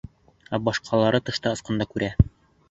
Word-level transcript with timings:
Ә 0.57 0.59
башҡалары 0.69 1.19
тышта 1.29 1.53
осҡанда 1.57 1.89
күрә. 1.93 2.11